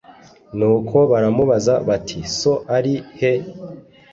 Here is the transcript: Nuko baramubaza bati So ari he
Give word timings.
Nuko 0.57 0.97
baramubaza 1.11 1.73
bati 1.87 2.19
So 2.37 2.51
ari 2.77 2.93
he 3.17 3.31